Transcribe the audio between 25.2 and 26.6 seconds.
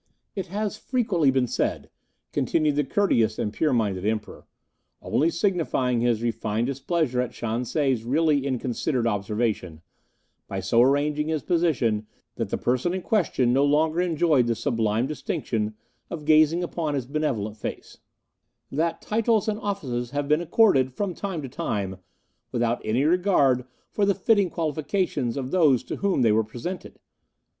of those to whom they were